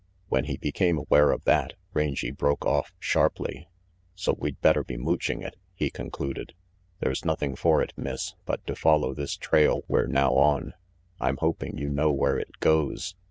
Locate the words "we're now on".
9.87-10.73